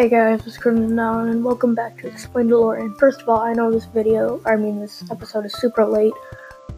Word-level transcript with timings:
Hey 0.00 0.08
guys, 0.08 0.46
it's 0.46 0.56
Crimson 0.56 0.96
Down, 0.96 1.28
and 1.28 1.44
welcome 1.44 1.74
back 1.74 2.00
to 2.00 2.08
Explain 2.08 2.46
The 2.46 2.54
DeLorean. 2.54 2.98
First 2.98 3.20
of 3.20 3.28
all, 3.28 3.40
I 3.40 3.52
know 3.52 3.70
this 3.70 3.84
video, 3.84 4.40
I 4.46 4.56
mean 4.56 4.80
this 4.80 5.04
episode 5.10 5.44
is 5.44 5.52
super 5.52 5.84
late, 5.84 6.14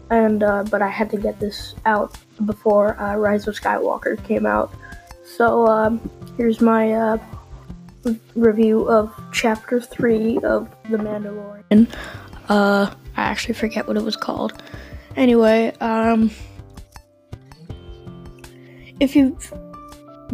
and 0.09 0.43
uh, 0.43 0.65
but 0.69 0.81
I 0.81 0.89
had 0.89 1.09
to 1.11 1.17
get 1.17 1.39
this 1.39 1.73
out 1.85 2.17
before 2.45 2.99
uh, 2.99 3.15
Rise 3.15 3.47
of 3.47 3.57
Skywalker 3.57 4.21
came 4.25 4.45
out. 4.45 4.73
So 5.23 5.65
um, 5.67 6.01
here's 6.35 6.59
my 6.59 6.91
uh, 6.91 7.17
review 8.35 8.89
of 8.89 9.09
Chapter 9.31 9.79
Three 9.79 10.39
of 10.39 10.69
The 10.89 10.97
Mandalorian. 10.97 11.95
Uh, 12.49 12.93
I 13.15 13.21
actually 13.21 13.53
forget 13.53 13.87
what 13.87 13.95
it 13.95 14.03
was 14.03 14.17
called. 14.17 14.61
Anyway, 15.15 15.73
um, 15.79 16.29
if 18.99 19.15
you've 19.15 19.53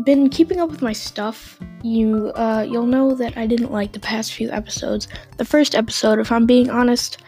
been 0.03 0.30
keeping 0.30 0.59
up 0.59 0.70
with 0.70 0.81
my 0.81 0.94
stuff, 0.94 1.59
you 1.84 2.31
uh, 2.35 2.66
you'll 2.70 2.85
know 2.85 3.16
that 3.16 3.38
I 3.38 3.48
didn't 3.48 3.71
like 3.71 3.91
the 3.91 3.99
past 3.99 4.34
few 4.34 4.49
episodes. 4.52 5.08
The 5.38 5.45
first 5.45 5.75
episode, 5.75 6.20
if 6.20 6.31
I'm 6.31 6.45
being 6.45 6.70
honest, 6.70 7.20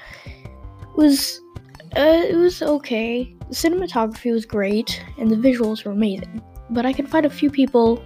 was 0.96 1.42
uh, 1.98 2.24
it 2.28 2.36
was 2.36 2.62
okay. 2.62 3.36
The 3.50 3.56
cinematography 3.56 4.32
was 4.32 4.46
great, 4.46 5.04
and 5.18 5.30
the 5.30 5.36
visuals 5.36 5.84
were 5.84 5.92
amazing. 5.92 6.42
But 6.70 6.86
I 6.86 6.94
can 6.94 7.06
find 7.06 7.26
a 7.26 7.30
few 7.30 7.50
people, 7.50 8.02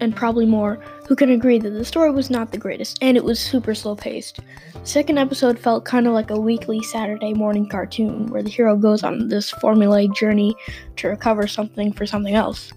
and 0.00 0.16
probably 0.16 0.46
more, 0.46 0.82
who 1.06 1.14
can 1.14 1.30
agree 1.30 1.58
that 1.58 1.70
the 1.70 1.84
story 1.84 2.10
was 2.10 2.30
not 2.30 2.52
the 2.52 2.58
greatest, 2.58 2.98
and 3.02 3.16
it 3.16 3.24
was 3.24 3.38
super 3.38 3.74
slow 3.74 3.94
paced. 3.94 4.40
The 4.72 4.86
second 4.86 5.18
episode 5.18 5.58
felt 5.58 5.84
kind 5.84 6.06
of 6.06 6.14
like 6.14 6.30
a 6.30 6.40
weekly 6.40 6.82
Saturday 6.82 7.34
morning 7.34 7.68
cartoon, 7.68 8.26
where 8.28 8.42
the 8.42 8.48
hero 8.48 8.76
goes 8.76 9.02
on 9.02 9.28
this 9.28 9.52
formulaic 9.52 10.14
journey 10.14 10.54
to 10.96 11.08
recover 11.08 11.46
something 11.46 11.92
for 11.92 12.06
something 12.06 12.34
else. 12.34 12.72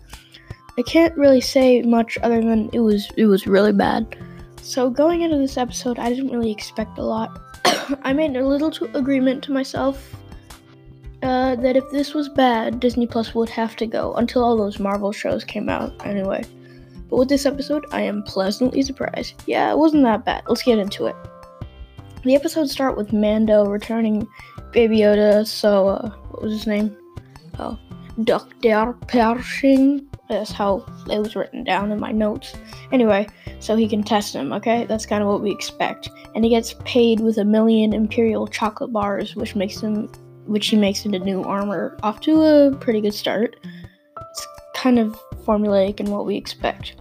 I 0.77 0.81
can't 0.84 1.16
really 1.17 1.41
say 1.41 1.81
much 1.81 2.17
other 2.23 2.41
than 2.41 2.70
it 2.73 2.79
was 2.79 3.09
it 3.18 3.26
was 3.26 3.48
really 3.48 3.73
bad. 3.73 4.18
So 4.62 4.90
going 4.90 5.21
into 5.21 5.37
this 5.37 5.57
episode, 5.57 5.99
I 5.99 6.09
didn't 6.09 6.32
really 6.32 6.51
expect 6.51 6.98
a 6.98 7.04
lot. 7.04 7.41
I 8.04 8.13
made 8.13 8.35
a 8.37 8.48
little 8.48 8.71
to 8.71 8.98
agreement 8.98 9.43
to 9.45 9.51
myself 9.51 10.15
uh, 11.23 11.55
that 11.55 11.76
if 11.76 11.90
this 11.91 12.13
was 12.13 12.29
bad, 12.29 12.79
Disney 12.79 13.07
Plus 13.07 13.35
would 13.35 13.49
have 13.49 13.76
to 13.77 13.85
go 13.85 14.13
until 14.15 14.43
all 14.43 14.57
those 14.57 14.79
Marvel 14.79 15.12
shows 15.12 15.43
came 15.43 15.68
out. 15.68 15.93
Anyway, 16.05 16.43
but 17.10 17.17
with 17.17 17.29
this 17.29 17.45
episode, 17.45 17.85
I 17.91 18.01
am 18.01 18.23
pleasantly 18.23 18.82
surprised. 18.82 19.43
Yeah, 19.45 19.71
it 19.71 19.77
wasn't 19.77 20.04
that 20.04 20.26
bad. 20.26 20.43
Let's 20.48 20.63
get 20.63 20.79
into 20.79 21.07
it. 21.07 21.15
The 22.23 22.35
episodes 22.35 22.71
start 22.71 22.98
with 22.98 23.12
Mando 23.12 23.65
returning 23.65 24.27
Baby 24.71 24.99
Yoda. 24.99 25.45
So 25.45 25.90
uh, 25.90 26.10
what 26.29 26.43
was 26.43 26.54
his 26.54 26.67
name? 26.67 26.95
Oh, 27.60 27.77
Dr. 28.23 28.95
Pershing 29.07 30.07
that's 30.32 30.51
how 30.51 30.85
it 31.10 31.20
was 31.20 31.35
written 31.35 31.63
down 31.63 31.91
in 31.91 31.99
my 31.99 32.12
notes. 32.12 32.54
Anyway, 32.91 33.27
so 33.60 33.76
he 33.76 33.87
can 33.87 34.04
test 34.04 34.34
him, 34.34 34.54
okay? 34.54 34.85
That's 34.85 35.05
kind 35.05 35.21
of 35.21 35.29
what 35.29 35.41
we 35.41 35.51
expect. 35.51 36.10
And 36.34 36.43
he 36.43 36.49
gets 36.49 36.76
paid 36.85 37.20
with 37.20 37.38
a 37.38 37.46
million 37.46 37.93
Imperial 37.93 38.48
chocolate 38.48 38.93
bars, 38.93 39.35
which 39.35 39.55
makes 39.55 39.82
him 39.82 40.10
which 40.48 40.68
he 40.68 40.76
makes 40.76 41.05
into 41.05 41.20
new 41.20 41.43
armor. 41.43 41.98
Off 42.04 42.20
to 42.21 42.41
a 42.41 42.76
pretty 42.77 42.99
good 42.99 43.13
start. 43.13 43.55
It's 44.20 44.48
kind 44.76 44.99
of 44.99 45.13
formulaic 45.46 45.99
in 45.99 46.10
what 46.10 46.26
we 46.26 46.35
expect. 46.35 46.95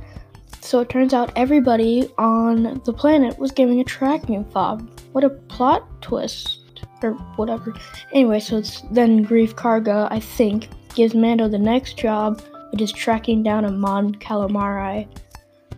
So 0.60 0.80
it 0.80 0.88
turns 0.88 1.14
out 1.14 1.32
everybody 1.36 2.08
on 2.18 2.80
the 2.84 2.92
planet 2.92 3.38
was 3.38 3.50
giving 3.50 3.80
a 3.80 3.84
tracking 3.84 4.44
fob. 4.44 4.88
What 5.12 5.24
a 5.24 5.30
plot 5.30 6.02
twist. 6.02 6.58
Or 7.02 7.12
whatever. 7.36 7.72
Anyway, 8.12 8.40
so 8.40 8.58
it's 8.58 8.82
then 8.90 9.24
Greef 9.24 9.54
Karga, 9.54 10.06
I 10.10 10.20
think, 10.20 10.68
gives 10.94 11.14
Mando 11.14 11.48
the 11.48 11.58
next 11.58 11.96
job 11.96 12.42
which 12.70 12.80
is 12.80 12.92
tracking 12.92 13.42
down 13.42 13.64
a 13.64 13.70
Mon 13.70 14.14
Calamari 14.14 15.08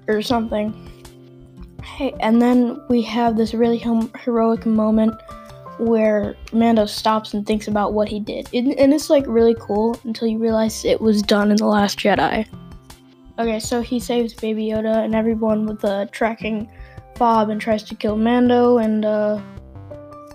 or 0.08 0.22
something. 0.22 0.74
Hey, 1.82 2.14
and 2.20 2.40
then 2.40 2.80
we 2.88 3.02
have 3.02 3.36
this 3.36 3.54
really 3.54 3.78
heroic 3.78 4.66
moment 4.66 5.14
where 5.78 6.36
Mando 6.52 6.86
stops 6.86 7.34
and 7.34 7.46
thinks 7.46 7.66
about 7.68 7.92
what 7.92 8.08
he 8.08 8.20
did. 8.20 8.48
It, 8.52 8.78
and 8.78 8.92
it's 8.94 9.10
like 9.10 9.24
really 9.26 9.56
cool 9.58 9.98
until 10.04 10.28
you 10.28 10.38
realize 10.38 10.84
it 10.84 11.00
was 11.00 11.22
done 11.22 11.50
in 11.50 11.56
The 11.56 11.66
Last 11.66 11.98
Jedi. 11.98 12.46
Okay, 13.38 13.58
so 13.58 13.80
he 13.80 13.98
saves 13.98 14.34
Baby 14.34 14.66
Yoda 14.66 15.04
and 15.04 15.14
everyone 15.14 15.66
with 15.66 15.80
the 15.80 16.08
tracking 16.12 16.70
fob 17.16 17.48
and 17.50 17.60
tries 17.60 17.82
to 17.84 17.94
kill 17.94 18.16
Mando, 18.16 18.78
and 18.78 19.04
uh, 19.04 19.40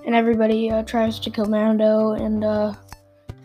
and 0.05 0.15
everybody 0.15 0.69
uh, 0.69 0.83
tries 0.83 1.19
to 1.19 1.29
kill 1.29 1.45
Mando, 1.45 2.11
and 2.11 2.43
uh, 2.43 2.73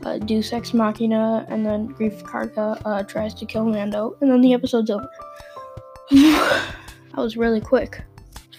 uh, 0.04 0.18
Deus 0.18 0.52
Ex 0.52 0.74
Machina, 0.74 1.46
and 1.48 1.64
then 1.64 1.88
Greef 1.94 2.22
Karga 2.22 2.80
uh, 2.84 3.02
tries 3.02 3.34
to 3.34 3.46
kill 3.46 3.64
Mando, 3.64 4.16
and 4.20 4.30
then 4.30 4.40
the 4.40 4.54
episode's 4.54 4.90
over. 4.90 5.08
that 6.10 6.74
was 7.16 7.36
really 7.36 7.60
quick, 7.60 8.02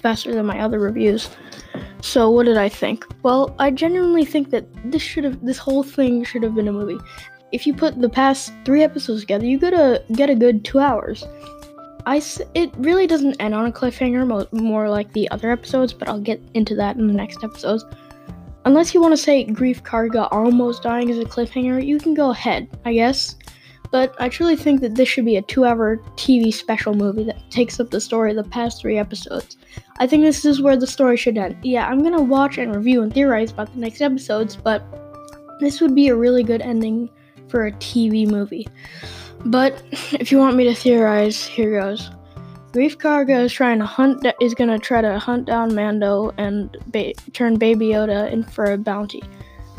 faster 0.01 0.33
than 0.33 0.45
my 0.45 0.59
other 0.59 0.79
reviews. 0.79 1.29
So 2.01 2.29
what 2.29 2.45
did 2.45 2.57
I 2.57 2.69
think? 2.69 3.05
Well, 3.23 3.55
I 3.59 3.71
genuinely 3.71 4.25
think 4.25 4.49
that 4.49 4.65
this 4.91 5.01
should 5.01 5.23
have, 5.23 5.45
this 5.45 5.57
whole 5.57 5.83
thing 5.83 6.23
should 6.23 6.43
have 6.43 6.55
been 6.55 6.67
a 6.67 6.73
movie. 6.73 6.99
If 7.51 7.65
you 7.65 7.73
put 7.73 8.01
the 8.01 8.09
past 8.09 8.51
three 8.65 8.83
episodes 8.83 9.21
together, 9.21 9.45
you 9.45 9.59
gotta 9.59 10.03
get 10.13 10.29
a 10.29 10.35
good 10.35 10.65
two 10.65 10.79
hours. 10.79 11.23
I, 12.05 12.21
it 12.53 12.71
really 12.77 13.07
doesn't 13.07 13.39
end 13.39 13.53
on 13.53 13.65
a 13.65 13.71
cliffhanger, 13.71 14.27
mo- 14.27 14.47
more 14.51 14.89
like 14.89 15.13
the 15.13 15.31
other 15.31 15.51
episodes, 15.51 15.93
but 15.93 16.09
I'll 16.09 16.19
get 16.19 16.41
into 16.53 16.75
that 16.75 16.97
in 16.97 17.07
the 17.07 17.13
next 17.13 17.43
episodes. 17.43 17.85
Unless 18.65 18.93
you 18.93 19.01
want 19.01 19.11
to 19.11 19.17
say 19.17 19.45
Greef 19.45 19.81
Karga 19.81 20.29
almost 20.31 20.83
dying 20.83 21.09
as 21.11 21.19
a 21.19 21.25
cliffhanger, 21.25 21.85
you 21.85 21.99
can 21.99 22.13
go 22.13 22.29
ahead, 22.29 22.69
I 22.85 22.93
guess. 22.93 23.35
But 23.91 24.15
I 24.19 24.29
truly 24.29 24.55
think 24.55 24.81
that 24.81 24.95
this 24.95 25.07
should 25.07 25.25
be 25.25 25.35
a 25.35 25.41
two 25.41 25.65
hour 25.65 25.97
TV 26.15 26.51
special 26.51 26.93
movie 26.93 27.25
that 27.25 27.51
takes 27.51 27.79
up 27.79 27.91
the 27.91 28.01
story 28.01 28.31
of 28.31 28.37
the 28.37 28.49
past 28.49 28.81
three 28.81 28.97
episodes. 28.97 29.57
I 29.99 30.07
think 30.07 30.23
this 30.23 30.45
is 30.45 30.61
where 30.61 30.77
the 30.77 30.87
story 30.87 31.17
should 31.17 31.37
end. 31.37 31.57
Yeah, 31.61 31.87
I'm 31.87 32.01
gonna 32.01 32.21
watch 32.21 32.57
and 32.57 32.75
review 32.75 33.03
and 33.03 33.13
theorize 33.13 33.51
about 33.51 33.71
the 33.73 33.79
next 33.79 34.01
episodes, 34.01 34.55
but 34.55 34.83
this 35.59 35.79
would 35.79 35.93
be 35.93 36.07
a 36.07 36.15
really 36.15 36.41
good 36.41 36.61
ending 36.61 37.09
for 37.49 37.67
a 37.67 37.71
TV 37.73 38.27
movie. 38.27 38.67
But 39.45 39.83
if 39.91 40.31
you 40.31 40.39
want 40.39 40.55
me 40.55 40.63
to 40.63 40.73
theorize, 40.73 41.45
here 41.45 41.79
goes. 41.79 42.09
Greef 42.73 42.97
Karga 42.97 43.43
is 43.43 43.53
trying 43.53 43.77
to 43.77 43.85
hunt 43.85 44.25
is 44.41 44.55
gonna 44.55 44.79
try 44.79 44.99
to 44.99 45.19
hunt 45.19 45.45
down 45.45 45.75
Mando 45.75 46.33
and 46.37 46.75
ba- 46.87 47.13
turn 47.31 47.57
Baby 47.57 47.89
Yoda 47.89 48.31
in 48.31 48.43
for 48.43 48.65
a 48.65 48.77
bounty. 48.79 49.21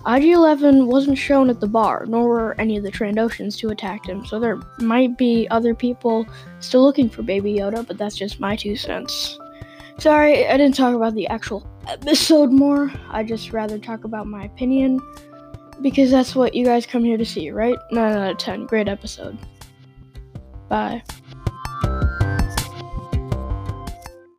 IG-11 0.06 0.86
wasn't 0.86 1.18
shown 1.18 1.50
at 1.50 1.60
the 1.60 1.66
bar, 1.66 2.04
nor 2.06 2.28
were 2.28 2.60
any 2.60 2.76
of 2.76 2.84
the 2.84 2.92
Trandoshans 2.92 3.58
to 3.58 3.70
attack 3.70 4.06
him, 4.06 4.24
so 4.24 4.38
there 4.38 4.60
might 4.78 5.18
be 5.18 5.48
other 5.50 5.74
people 5.74 6.24
still 6.60 6.82
looking 6.82 7.08
for 7.08 7.22
Baby 7.22 7.54
Yoda, 7.54 7.84
but 7.84 7.98
that's 7.98 8.14
just 8.14 8.38
my 8.38 8.54
two 8.54 8.76
cents. 8.76 9.38
Sorry, 9.98 10.46
I 10.46 10.56
didn't 10.56 10.76
talk 10.76 10.94
about 10.94 11.14
the 11.14 11.26
actual 11.28 11.66
episode 11.88 12.52
more. 12.52 12.92
I 13.10 13.24
just 13.24 13.52
rather 13.52 13.78
talk 13.78 14.04
about 14.04 14.28
my 14.28 14.44
opinion 14.44 15.00
because 15.82 16.10
that's 16.12 16.36
what 16.36 16.54
you 16.54 16.64
guys 16.64 16.86
come 16.86 17.02
here 17.02 17.16
to 17.16 17.24
see, 17.24 17.50
right? 17.50 17.76
9 17.90 18.12
out 18.12 18.30
of 18.30 18.38
10. 18.38 18.66
Great 18.66 18.88
episode. 18.88 19.36
Bye. 20.68 21.02